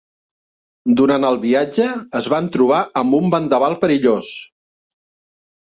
Durant 1.01 1.27
el 1.29 1.37
viatge, 1.43 1.87
es 2.21 2.31
van 2.35 2.49
trobar 2.57 2.81
amb 3.03 3.17
un 3.21 3.31
vendaval 3.39 3.79
perillós. 3.87 4.35